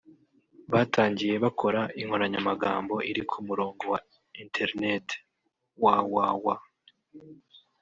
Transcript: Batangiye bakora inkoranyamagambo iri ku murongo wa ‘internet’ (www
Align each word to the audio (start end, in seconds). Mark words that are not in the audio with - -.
Batangiye 0.73 1.33
bakora 1.43 1.81
inkoranyamagambo 2.01 2.95
iri 3.09 3.23
ku 3.29 3.37
murongo 3.47 3.83
wa 3.91 3.99
‘internet’ 4.43 5.07
(www 5.83 6.45